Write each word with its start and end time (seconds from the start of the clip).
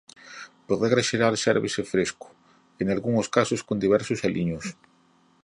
Por 0.65 0.77
regra 0.83 1.07
xeral 1.09 1.33
sérvese 1.45 1.81
fresco 1.93 2.27
e 2.79 2.81
nalgúns 2.83 3.27
casos 3.35 3.61
con 3.67 3.77
diversos 3.85 4.19
aliños. 4.27 4.65